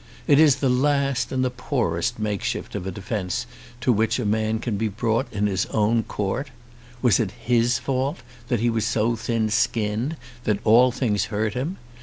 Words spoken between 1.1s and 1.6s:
and the